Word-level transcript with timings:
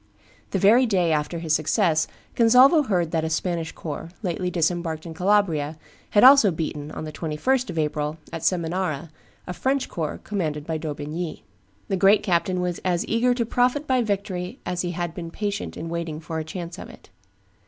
The 0.49 0.57
very 0.57 0.87
day 0.87 1.11
after 1.11 1.37
his 1.37 1.53
success 1.53 2.07
Gonzalvo 2.33 2.81
heard 2.87 3.11
that 3.11 3.23
a 3.23 3.29
Spanish 3.29 3.71
corps, 3.71 4.09
lately 4.23 4.49
disembarked 4.49 5.05
in 5.05 5.13
Calabria, 5.13 5.77
had 6.09 6.23
also 6.23 6.49
beaten, 6.49 6.89
on 6.93 7.03
the 7.03 7.11
21st 7.11 7.69
of 7.69 7.77
April, 7.77 8.17
at 8.33 8.41
Seminara, 8.41 9.11
a 9.45 9.53
French 9.53 9.89
corps 9.89 10.19
commanded 10.23 10.65
by 10.65 10.79
D'Aubigny. 10.79 11.43
The 11.87 11.97
great 11.97 12.23
captain 12.23 12.61
was 12.61 12.79
as 12.79 13.05
eager 13.05 13.35
to 13.35 13.45
profit 13.45 13.85
by 13.85 14.01
victory 14.01 14.57
as 14.65 14.81
he 14.81 14.93
had 14.93 15.13
been 15.13 15.29
patient 15.29 15.77
in 15.77 15.87
waiting 15.87 16.19
for 16.19 16.39
a 16.39 16.43
chance 16.43 16.79
of 16.79 16.89
it. 16.89 17.11